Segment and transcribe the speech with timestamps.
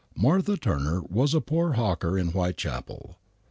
[0.17, 3.17] Martha Turner was a poor hawker in Whitechapel.